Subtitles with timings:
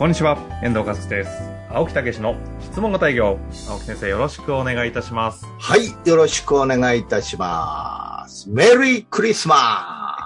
[0.00, 1.30] こんにちは、遠藤和樹です。
[1.68, 3.38] 青木武の質問型営業。
[3.68, 5.44] 青木先生、よろしくお願いいたします。
[5.58, 8.48] はい、よろしくお願いいたします。
[8.48, 10.16] メリークリスマ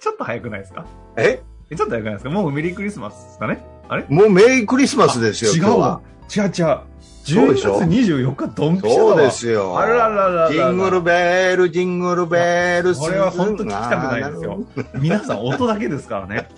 [0.00, 0.86] ちょっと早くないですか？
[1.14, 1.42] スえ？
[1.68, 2.30] えちょっと早くないですか？
[2.30, 4.06] もうメリークリスマスですかねあれ？
[4.08, 6.00] もうメリークリスマスですよ、違うわ。
[6.34, 6.50] 違う違う。
[7.22, 9.78] そうでしょ？10月24日、ドンピシャだわそうですよ。
[9.78, 10.52] あららららら。
[10.52, 14.64] ジングルベール、ジングルベール、これは本当聞きたくないですよ。
[14.94, 16.48] 皆さん音だけですからね。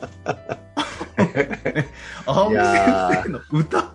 [2.27, 3.93] 青木先生の歌？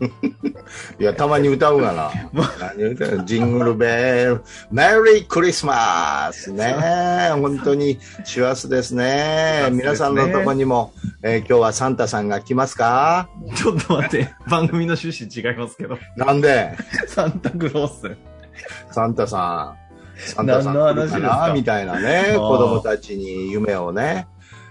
[1.00, 2.12] いや、たまに歌うがな。
[2.60, 3.24] 何歌う？
[3.24, 6.76] ジングルベール、メリークリスマスね。
[7.40, 9.68] 本当に幸せですね。
[9.72, 13.28] 皆さんのとこにも、えー今日はサンタさんが来ますか？
[13.56, 15.98] ちょっと待って、番組の趣旨違いますけど。
[16.16, 16.76] なんで？
[17.08, 18.16] サンタクロース。
[18.92, 19.76] サンタさん、
[20.16, 21.52] サンタさん来るかな？
[21.52, 24.28] みたいなね、子供たちに夢をね。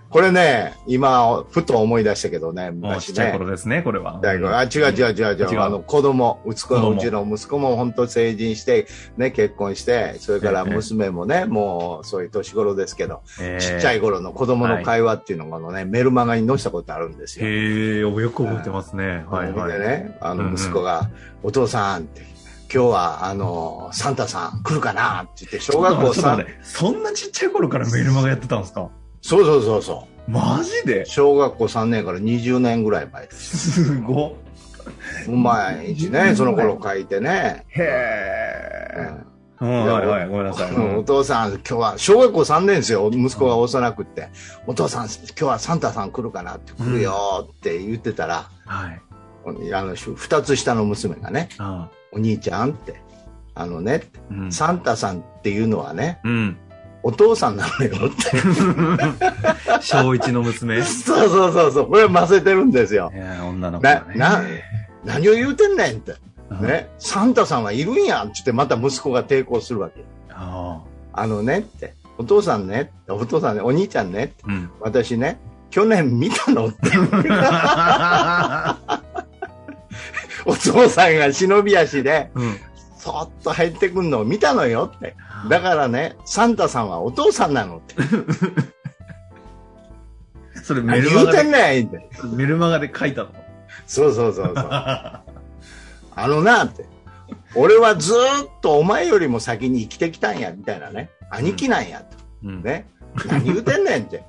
[0.10, 3.38] これね、今、ふと思い出したけどね、昔ちっちゃいね。
[3.38, 4.20] 頃ですね、これは。
[4.24, 5.62] あ、違う違う違う違う。
[5.62, 17.46] あの、子供、息子のうちの息子も本当成人して、ね、結婚して、それからええ娘もね、もうそういう年頃ですけど、えーちっちゃい頃の子供の会話っていうのがね、メルマガに載せたことあるんですよ。
[17.46, 19.26] へえ、よく覚えてますね。
[19.30, 19.72] はいはい。
[19.74, 21.10] でね、あの、うんうん息子が、
[21.44, 22.22] お父さんって、
[22.74, 28.90] 今日は、あの、サンタさん来るかなって言って、小学校3ちょっと待ってそんなちっちゃい頃からメルマガやってたんですか？
[29.22, 30.32] そうそうそうそう。
[30.32, 31.06] マジで？
[31.06, 33.84] 小学校3年から20年ぐらい前です。
[33.84, 34.34] すごっ。
[35.28, 37.66] 毎日ね、その頃書いてね。
[37.70, 39.28] へえ。
[39.60, 40.72] うん、はいはい、ごめんなさい。
[40.72, 44.30] うんお父さん、今日は、小学校3年ですよ、息子が幼くって。
[44.68, 49.02] お父さん、今日はサンタさん来るかなって、来るよって言ってたら、はい。
[49.74, 53.02] あの、二つ下の娘がね、あお兄ちゃんって、
[53.56, 54.04] あのね。
[54.52, 56.58] サンタさんっていうのはね、うん。
[57.08, 58.32] お父さんなのよって。
[59.80, 60.84] 小一の娘。
[60.84, 63.10] そうそうそうそう、これ混ぜてるんですよ。
[63.16, 64.02] いや、女の子ね。
[64.16, 64.44] な、
[65.06, 66.16] 何を言うてんねんって。
[66.50, 66.68] うん。
[66.68, 70.04] ね、サンタさんはいるんやんって言ってまた息子が抵抗するわけ。
[70.32, 70.82] あ
[71.14, 74.34] あのねって、お父さんね、お父さんね、お兄ちゃんね。
[74.46, 74.70] うん。
[74.82, 76.92] 私ね、去年見たのって、
[80.46, 82.58] お父さんが忍び足で、うん。
[83.08, 85.16] そーっと入ってくんのを見たのよって。
[85.50, 87.96] だからね、サンタさんはお父さんなのって。
[90.62, 92.10] それメ何言うてんルマガで、ねんって。
[92.36, 93.30] メルマガで書いたの？
[93.86, 94.68] そうそうそうそう。
[94.70, 95.24] あ
[96.18, 96.86] のなって。
[97.56, 101.10] 俺はずーっとお前よりも先に生きてきたんや、みたいなね。
[101.30, 102.18] 兄貴なんや、と。
[102.44, 102.62] うん。
[102.62, 102.90] ね。
[103.26, 104.24] 何言うてんねんって。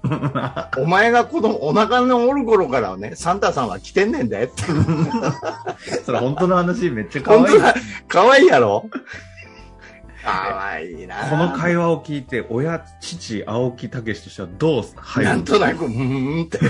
[0.79, 4.63] お前が子供、お腹のおる頃からね、サンタさんは来てんねんでって。
[6.05, 7.43] それ本当の話めっちゃ可愛い。
[7.43, 7.75] 本当だ。
[8.09, 8.89] かわいいやろ？
[10.25, 16.59] かわいいなこの会話を聞いて、親、父、青木武としてはどう入るなんとなく、うーんって。
[16.59, 16.69] ど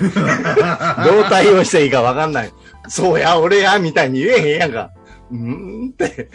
[1.21, 2.53] う対応していいかわかんない。
[2.89, 4.91] そうや、俺や、みたいに言えへんやんか。
[5.31, 6.29] うーんって。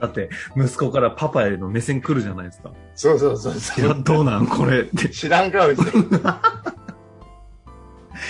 [0.00, 2.72] だって、息子からパパへの目線来るじゃないですか。
[2.94, 3.62] そうそうそういや、
[3.94, 4.02] そう。
[4.02, 5.08] どうなんこれって。
[5.08, 5.90] 知らん顔して。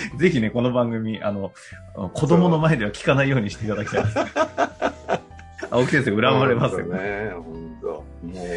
[0.17, 1.53] ぜひね、この番組、あの、
[2.15, 4.17] 子供の前では聞かないようにしていただきたいです。
[5.71, 6.87] 青木先生、恨まれますよ。
[6.87, 7.89] ね、本当。
[7.89, 8.05] も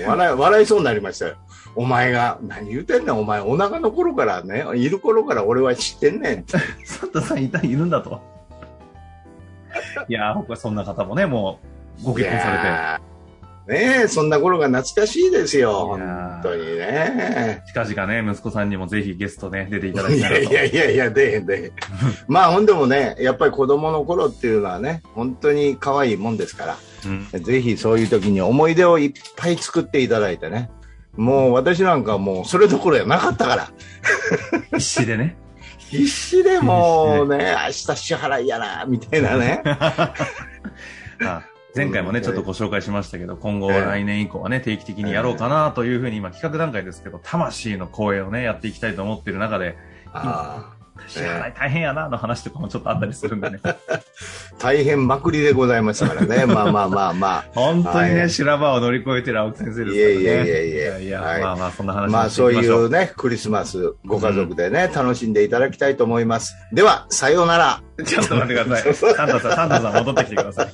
[0.06, 1.35] う笑い、笑いそうになりましたよ。
[1.75, 6.45] お前が、何言うてんねん、お前、お腹の頃からね、いる頃から俺は知ってんねん。
[6.85, 8.22] サンタさんいた、いるんだと。
[10.09, 11.59] いやー、僕はそんな方もね、も
[12.01, 12.57] う、ご結婚され
[13.00, 13.07] て。
[13.68, 15.88] ねえ、そんな頃が懐かしいですよ。
[15.88, 17.63] 本当にね。
[17.68, 20.45] 近々ね、息子さんにもぜひゲストね、出ていただきたい。
[20.45, 21.71] いやいやいや、出えへん出えへん。
[22.30, 30.69] まあ、ほんでもね、やっぱり子供の頃っていうのはね、本当に可愛いもんですから、うんぜひそういう時に思い出をいっぱい作っていただいてね。
[31.18, 33.69] もう私なんかもうそれどころやなかったから。
[34.71, 35.36] 必死でね。
[35.89, 39.62] 必死でもうね、明日支払いやな、みたいなね。
[39.66, 41.44] あ
[41.75, 43.81] 前回もね、ちょっとご紹介しましたけど、今後ええ。
[43.81, 49.78] 来年以降はね、定期的にやろうかなというふうに今企画段階ですけど、魂の公演をね、やっていきたいと思っている中で、
[50.12, 50.76] あ
[51.07, 53.59] 支 払い大変やな、の話とかもちょっとあったりするんでね。
[54.59, 56.45] 大変まくりでございますからね。
[56.51, 57.45] まあまあまあまあ。
[57.53, 59.94] 本当にね、はい修羅場を乗り越えてる青木先生ですからね。
[59.94, 62.85] いえいえいえいえやいや、はいまあまあ、そんな話まあそういう。
[62.85, 66.55] うね、クリスマスご家族でね、楽しんでいただきたいと思います。
[66.73, 67.81] では、さようなら。
[68.05, 68.93] ちょっと待ってください。
[68.93, 70.67] サンタさん、サンタさん戻ってきてください。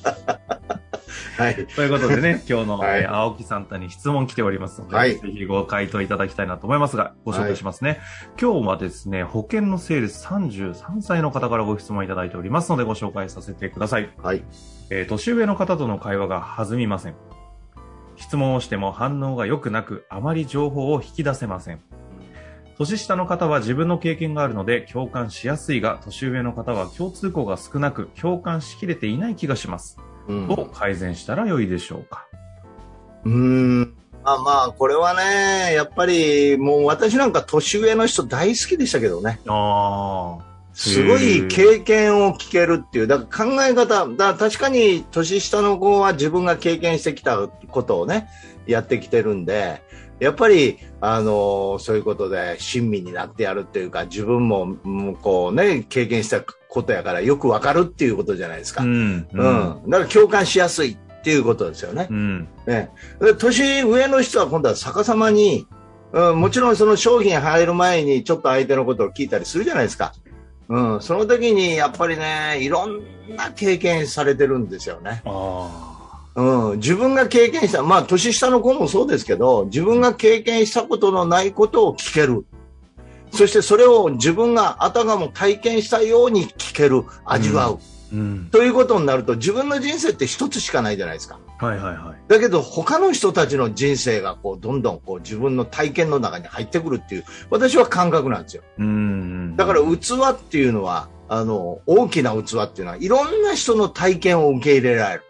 [1.36, 1.66] はい。
[1.66, 8.00] ということでね、 今日の、はいえー青木サンタに質問来ておりますので、はいぜひご回答いただきたいなと思いますが、ご紹介しますね。
[8.40, 14.10] 今日はですね、保険のセールス33歳の方からご質問いただいておりますので、ご紹介させてください。
[14.22, 14.42] はい。
[14.90, 17.14] えー年上の方との会話が弾みません。
[18.16, 21.80] 質問をしても反応が良くなく、あまり情報を引き出せません。
[22.76, 29.98] 年下の方は自分の経験があるので共感しやすいが、年上の方は共通項が少なく共感しきれていない気がします。
[30.28, 32.26] うんどう改善したら良いでしょうか
[33.24, 33.94] うーん。
[34.24, 39.38] まあまあ、これはね、やっぱり、もう私なんか年上の人大好きでしたけどね。
[39.46, 40.38] あ
[40.72, 43.06] すごい経験を聞けるっていう。
[43.06, 48.28] だから考え方、だ確かに年下の子は自分が経験してきたことをね、
[48.66, 49.82] やってきてるんで、
[50.24, 58.82] やっぱり、あのそういうことで親身になってやるっていうか、自分も、もうこうね、経験したことやからよくわかるっていうことじゃないですか。
[58.82, 59.16] ううん。
[59.18, 59.26] ん。
[59.88, 62.08] だから共感しやすいっていうことですよね。
[62.10, 62.48] うん。
[62.66, 62.90] ね、
[63.20, 65.66] で年上の人は今度は逆さまに、
[66.12, 70.12] うん、もちろんその商品入る前にちょっと相手のことを聞いたりするじゃないですか。
[70.68, 73.02] うん、その時にやっぱりね、いろん
[73.36, 75.22] な経験されてるんですよね。
[75.26, 75.93] あ
[76.36, 82.44] うん、自分が経験した、まあ年下の子もそうですけど、自分が経験したことのないことを聞ける。
[83.30, 87.78] そしてそれを自分があたかも体験したように聞ける、味わう。
[87.80, 87.94] あ。
[88.12, 88.48] うん。
[88.50, 91.38] ということになると自分の人生って一つしかないじゃないですか。
[91.58, 92.22] はいはいはい。
[92.28, 98.62] だけど他の人たちの人生がこうどんどんこう自分の体験の中に入ってくるっていう私は感覚なんですよ。
[98.78, 99.56] うん。
[99.56, 105.22] だから器っていうのはあの大きな器っていうのはいろんな人の体験を受け入れられる。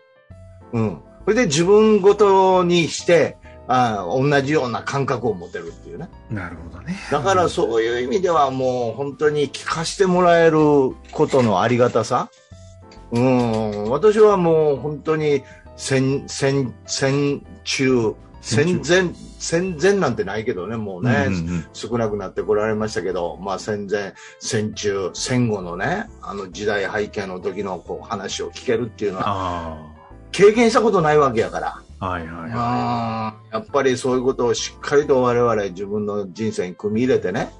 [0.75, 0.99] うん。
[1.25, 6.11] それで自分ごとにしてあ同じような感覚を持てるっていうね。
[6.31, 6.97] なるほどね。
[7.11, 10.59] だからそういう意味ではもう本当に聞かせてもらえる
[11.13, 12.29] ことのありがたさ。
[13.13, 15.43] うん、私はもう本当に
[15.77, 29.94] 戦、戦、戦中、戦前、戦前なんてないけどね、もうね、うんうん少なくなってこられましたけど、まあ戦前、戦中、戦後のね、あの時代背景の時のこう話を聞けるっていうのは、あ
[30.35, 31.81] 経験したことないわけやから。
[32.01, 32.07] あ。
[32.07, 37.51] はいはいはあーやっぱりそういうことをしっかりと我々自分の人生に組み入れてね、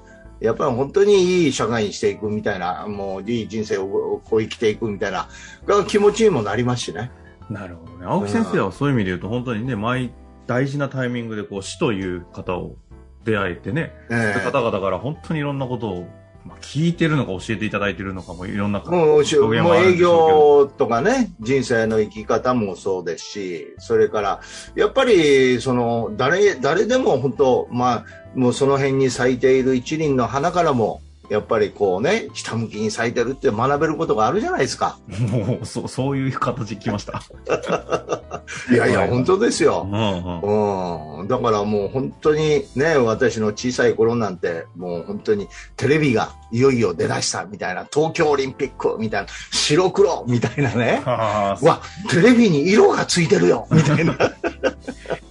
[0.41, 5.29] やっぱり本当にいい社会にしていくみたいな、もういい人生をこう生きていくみたいな、
[5.65, 7.11] が気持ちにもなりますしね。
[7.49, 7.53] い。
[7.53, 8.05] なるほどね。
[8.05, 10.11] 青木先生はそういう意味で言うと、本当にね、毎、
[10.45, 12.75] 大事なタイミングで、こう、死という方を
[13.23, 16.07] 出会えてね、ええ方々から本当にいろんなことを、
[16.45, 19.23] まあ、聞いてるのか教えていただいてるのかもいろんなもう
[19.63, 24.41] もう営業とかね、人生の生き方もそうですし、それから、
[24.75, 28.05] やっぱり、その、誰、誰でも本当、まあ、
[28.35, 34.97] もうその辺に咲いている一輪の花からも、やっぱりこうね、下向きに咲いてるって学べることがあるじゃないですか。
[35.31, 37.21] もう、そう、そういう形きました。
[38.71, 39.95] いやいや、はい本当ですよう。
[39.95, 41.19] んうん。
[41.21, 51.01] うん、だからもう本当にね、私の小さい頃なんて、もう本当にテレビがいよいよ出だしたみたいな、東京オリンピックみたいな、白黒みたいなね。
[51.05, 54.15] ああ、わ、テレビに色がついてるよ みたいな。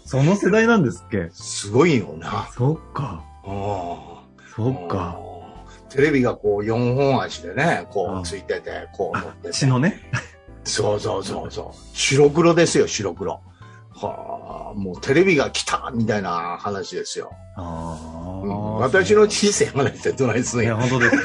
[0.04, 1.28] その世代なんですっけ？
[1.32, 2.48] すごいよな。
[2.56, 3.22] そっか。
[3.46, 4.14] うん
[4.56, 5.18] そっか。
[5.94, 10.00] テレビがこう4本足でね、こうついてて、こう乗ってて血のね。
[10.64, 11.96] そうそうそうそう。
[11.96, 13.40] 白黒ですよ、白黒。
[13.92, 17.30] はあ、もうテレビが来たみたいな話ですよ。
[17.54, 18.56] あうんあ。
[18.80, 21.22] 私の小さい話ってどないすんやいや、本当ですね。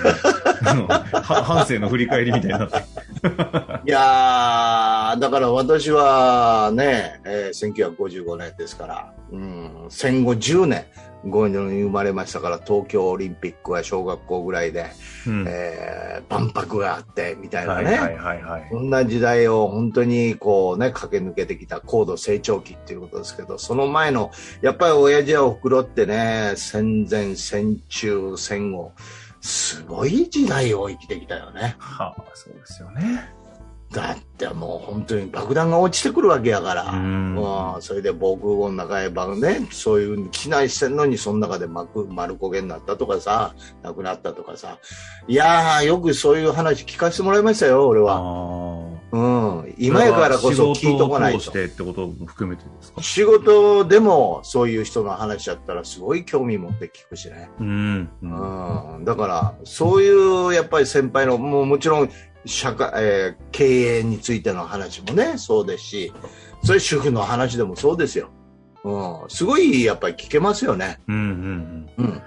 [1.23, 2.65] 半生の振り返りみたいにな。
[3.85, 10.85] いやー、だから私はね、えー1955年ですから、うん、戦後10年
[11.25, 14.85] 後に生まれましたから、東京オリンピックは小学校ぐらいで、
[15.27, 15.45] うん。
[15.47, 15.99] えー
[16.29, 17.85] 万博があって、みたいなね。
[17.85, 18.67] はいはいはいはい。
[18.71, 28.93] そんな時代を本当にこうね、駆け抜けてきた高度成長期っていうことですけど、その前の、やっぱり親父やお袋ってね、戦前、戦中、戦後、
[29.41, 31.75] すごい時代を生きてきたよね。
[31.79, 33.33] はあ、そうですよね。
[33.91, 44.77] だってもう本当に爆弾が落ちてくるわけやから、うんそれで防空壕の中へ爆ね、そういう機内してんのにその中で丸丸焦げになったとかさ、亡くなったとかさ、
[45.27, 48.17] いやー、よくそういう話聞かせてもらいましたよ、俺は。
[48.17, 49.19] あう
[49.67, 49.75] ん。
[49.77, 51.53] 今やからこそ聞いとかないと仕事し。
[51.53, 57.49] てってことも含めてですか仕事でもそういう人の話だったらすごい興味持って聞くしね。
[57.59, 58.09] うん。
[58.21, 59.05] うんうん。
[59.05, 62.09] だから、そういうやっぱり先輩の、もうもちろん
[62.45, 66.13] 社会、えー経営についての話もね、そうですし、
[66.63, 68.29] それ主婦の話でもそうですよ。
[68.83, 69.29] うん。
[69.29, 70.99] すごいやっぱり聞けますよね。
[71.07, 72.05] うんうんうん。
[72.05, 72.21] うん。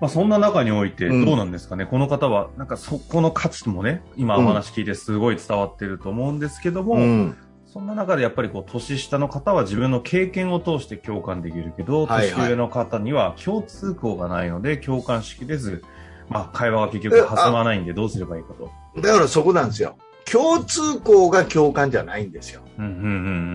[0.00, 7.36] まあ、そんな中においてうんどうなんですかね、この方は、なんかそこの価値もね、今お話聞いてすごい伝わってると思うんですけども、うん。
[7.66, 15.84] そんな中でやっぱりこう、年下の方は自分の経験を通して共感できるけど、はいはい年上の方には共通項がないので、共感しきれず、
[16.30, 18.70] まあ、会話が結局弾まないんでどうすればいいかと。
[19.00, 19.96] だからそこなんですよ。
[20.30, 22.62] 共通項が共感じゃないんですよ。
[22.78, 23.08] うんうんうんう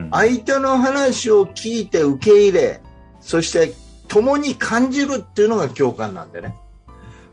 [0.08, 0.10] ん。
[0.12, 2.82] 相手の話を聞いて受け入れ、
[3.22, 3.74] そして
[4.10, 6.56] 共に感じるっていうのが共感なんでね。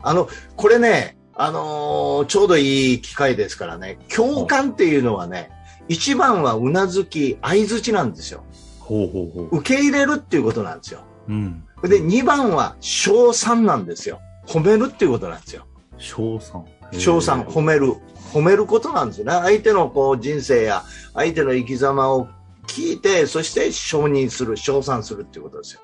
[0.01, 5.49] あの、これね、あのーちょうどいい機会ですからね、共感っていうのはね、
[5.89, 8.45] 一番はうなずき、相づちなんですよ。
[8.79, 9.57] ほうほうほう。
[9.57, 11.01] 受け入れるっていうことなんですよ。
[11.27, 11.63] うん。
[11.83, 14.21] で、二番は称賛なんですよ。
[14.53, 15.65] 褒めるっていうことなんですよ。
[15.97, 16.65] 賞賛。
[16.91, 17.95] 称賛、褒める。
[18.31, 19.31] 褒めることなんですよね。
[19.31, 20.83] 相手のこう人生や
[21.15, 22.27] 相手の生き様を
[22.67, 25.81] 聞いて、そして承認する、称賛するっていうことですよ。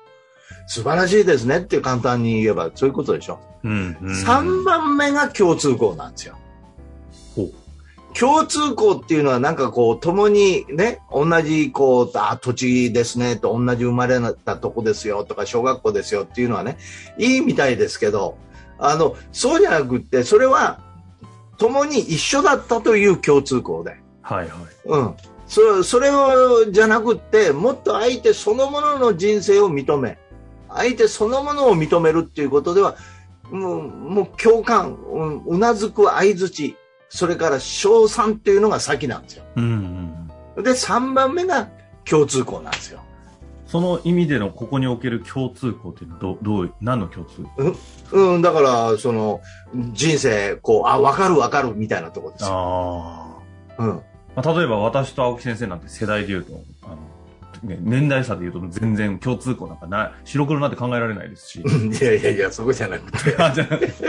[0.68, 3.40] 素晴らしいですねって簡単に言えばそういうことでしょ。
[3.64, 4.12] うんうん。
[4.12, 6.36] 3番目が共通項なんですよ。
[8.18, 16.76] 共通項っていうのはなんかこう、共にね、同じこう、あ、土地ですねと同じ生まれたとこですよとか小学校ですよっていうのはね、
[17.18, 18.36] いいみたいですけど、
[18.80, 20.80] あの、そうじゃなくって、それは
[21.58, 23.96] 共に一緒だったという共通項で。
[24.22, 24.48] はいはい。
[24.86, 25.14] うん。
[25.46, 30.18] そそれを、じゃなくって、もっと相手そのものの人生を認め、
[30.68, 32.96] 相手そのものを認めるっていうことでは、
[33.50, 34.96] もう、もう共感、
[35.46, 36.76] うなずく相づち、
[37.08, 39.44] それから称賛っていうのが先なんですよ。
[39.56, 40.62] うんうん。
[40.62, 41.68] で、3番目が
[42.04, 43.00] 共通項なんですよ。
[43.66, 47.46] その意味でのここにおける共通項ってどどう何の共通？
[47.56, 47.76] うん、
[48.42, 49.40] だから、その、
[49.92, 52.50] 人生、こう、あ、わかるわかるみたいなところですよ。
[52.50, 53.40] あ
[53.78, 53.84] あ。
[53.84, 54.02] うん。
[54.34, 56.96] まあ、例えば私と青木先生なんて世代で言うと、あの、
[57.68, 61.60] ね、年代差で言うと全然共通項なんかない、白黒なんて考えられないですし。
[61.62, 63.36] いやいやいや、そこじゃなくて。
[63.42, 64.08] あ じゃないですか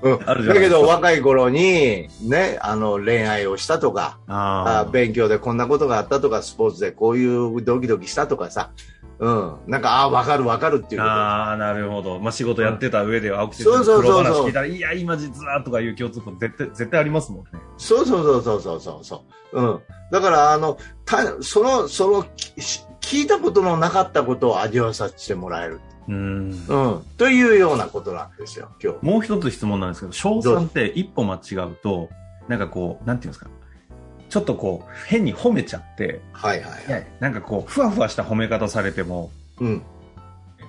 [0.00, 8.70] だけど、若い頃に、ね、あの、恋愛をしたとか、ああ勉強でこんなことがあったとか、スポーツでこういうドキドキしたとかさ、
[9.20, 9.56] うん。
[9.66, 11.02] なんか、ああ、わかるわかるっていう。
[11.02, 12.18] ああ、なるほど。
[12.18, 17.50] まあ、仕事やってた上で青木先生の黒話聞いたら、いや、今実はとかいう共通項絶対、絶対ありますもんね。
[17.76, 19.60] そうそうそうそうそうそうそう。
[19.60, 19.80] うん。
[20.10, 22.24] だから、あの、た、その、その、
[23.02, 25.80] 聞いたことのなかったことを味わわさせてもらえる。
[26.08, 26.50] うーん。
[26.68, 27.02] うん。
[27.18, 28.98] というようなことなんですよ、今日。
[29.04, 32.08] もう一つ質問なんですけど、賞賛って一歩間違うと、
[32.48, 33.50] なんかこう、なんていうんですか。
[34.30, 37.06] ちょっとこう、変に褒めちゃって、はいはいはい。
[37.18, 39.82] なんかこう、ふわふわした褒め方されても、うん。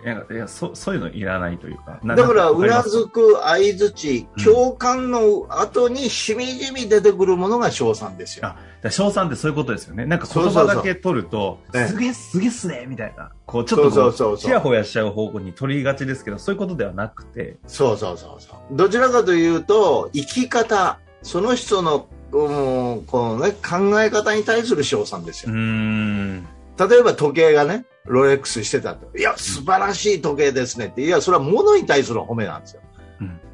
[0.04, 2.00] いや、いやそそういうのいらないというか。
[2.04, 8.48] なだから、うなずく、相づちうん、共感の後にしみじみ出てくるものが賞賛ですよ。
[8.48, 10.06] あます賞賛ってそういうことですよね。
[10.06, 13.32] なんか言葉だけ取ると、そうそうそうすげえ、すげえっすね、みたいな。
[13.46, 18.76] こう、ちょっとちやほやしちゃう方向に取りがちですけど、そういうことではなくて、そうそうそうそう。
[18.76, 25.54] どちらかというと、生き方、その人の、うん、このね、考え方に対する賞賛ですよ。
[25.54, 26.44] ん。
[26.78, 29.18] 例えば時計がね、ロレックスしてたと。
[29.18, 31.02] いや、素晴らしい時計ですねって。
[31.02, 32.82] いや、それは物に対する褒めなんですよ。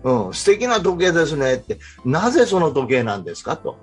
[0.03, 1.79] うん、素敵な時計ですねって。
[2.05, 3.77] なぜその時計なんですかと。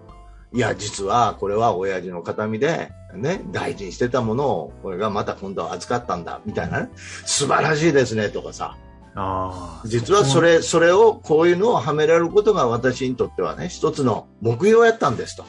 [0.52, 6.90] いや、実はこれは親父の形見で、ね、大事にしてたものを、これがまた今度預かったんだ、みたいなね。
[7.26, 8.76] 素晴らしいですねとかさ。
[9.14, 9.87] ああ。
[9.87, 15.44] 実はそれ、それを、こういうのをはめられることが私にとってはね、一つの目標やったんですと。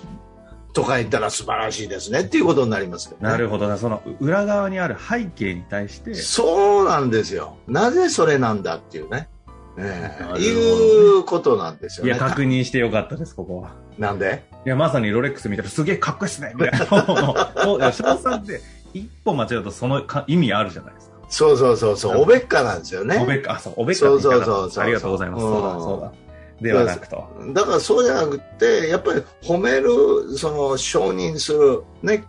[0.74, 3.30] とか言ったら素晴らしいですねっていうことになりますけど、ね。
[3.30, 3.78] なるほどな。
[3.78, 7.56] その裏側にある背景に対して、そうなんですよ。
[7.68, 9.30] なぜそれなんだっていうね。
[9.78, 12.12] ええねいうことなんですよね。
[12.12, 13.72] いや、確認してよかったです、ここは。
[13.98, 14.44] なんで？
[14.66, 16.86] いや、まさにロレックス見たらすげえかっこいいっすね、みたいな。
[18.18, 18.62] さんって、
[18.94, 21.15] 一歩間違うとそのか意味あるじゃないですか。
[21.36, 22.22] そうそうそうそう。
[22.22, 23.20] おべっかなんですよね。
[23.22, 24.84] おべっか、あ、そう、おべっかそうそうそうそう。
[24.86, 25.44] ありがとうございます。
[25.44, 25.52] うん。
[25.52, 26.14] そうだ、そうだ。
[26.62, 27.28] ではなくと。
[27.54, 32.24] だからそうじゃなくて、やっぱり褒める、その承認する、ね、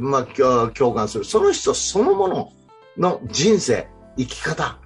[0.00, 0.24] まあ、
[0.74, 2.52] 共感する、その人そのもの
[2.98, 3.88] の人生、
[4.18, 4.76] 生き方、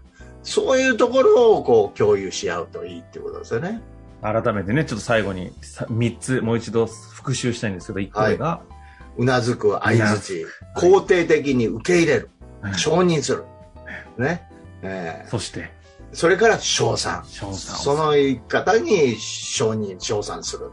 [0.45, 3.83] そういうところをこう共有し合うといいっていうことですよね。
[4.23, 8.61] 改めてね、ちょっと最後にさ3つ、もう一度復習したいんですけど、1個目が、
[9.19, 10.93] うなずく、相づち、はい。
[10.93, 12.40] 肯定的に受け入れる、はい
[12.77, 13.45] 承認する。
[14.19, 14.49] ね。
[14.83, 15.71] えーそして、
[16.13, 17.25] それから称賛。
[17.29, 20.71] 賞賛その言い方に承認、称賛する。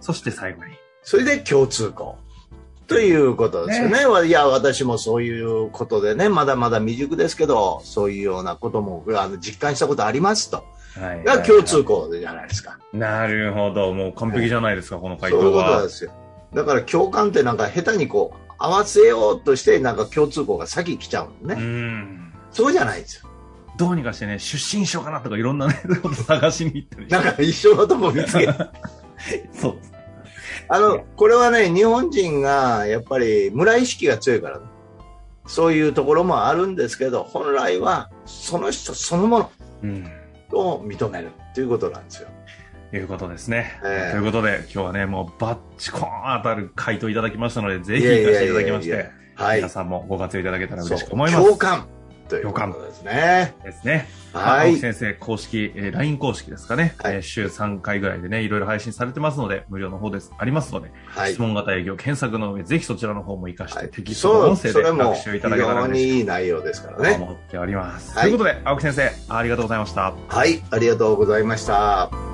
[0.00, 0.72] そして最後に。
[1.02, 2.18] それで共通項。
[2.86, 4.04] ということですよね。
[4.06, 10.64] ねいや、私もそういうことでね、まだまだ未熟ですけど、そういうようなこともあの実感したことありますと。
[11.00, 12.78] はい、が共通項じゃないですか。
[12.92, 13.92] なるほど。
[13.92, 15.42] もう完璧じゃないですか、この回答は。
[15.42, 16.12] そういうことですよ。
[16.52, 21.60] だから共感ってなんか下手にこう、合わせようとしてなんか共通項が先来ちゃうのね。
[21.60, 22.32] うん。
[22.50, 23.28] そうじゃないですよ。
[23.76, 27.08] どうにかしてね、出身しようかなとかいろんなね、こと探しに行ってる。
[27.08, 28.46] なんか一緒のとこ見つけ
[29.52, 29.76] そう
[30.68, 34.64] あの、これはね、日本人がやっぱり村意識が強いから、ね、
[35.46, 39.50] そういうところもあるんですけど、本来はその人そのもの
[40.52, 42.28] を認めるっていうことなんですよ。
[42.96, 49.10] いうことですね、えー、ということで今日はねもうバッチコーン当たる回答いただきましたのでぜひ行かせていただきまして
[49.56, 51.88] 皆さんもご活用いただけたら嬉しく思います共感
[52.28, 53.54] ということですね。
[53.62, 54.08] ですね。
[54.32, 54.76] はい。
[54.78, 66.18] 先生公式、えー、LINE 公式ですかね、はい、えー、週3回ぐらいでね、いろいろ配信されてますので、無料の方です、ありますので、はい、質問型営業検索の上、ぜひそちらの方も活かして、はい、テキストの音声で学習いただけたら嬉しい。
[66.18, 67.16] いい内容ですからね。
[67.16, 68.16] 思っております。
[68.16, 70.14] はい、ということで、青木先生、ありがとうございました。
[70.28, 72.33] はい、ありがとうございました。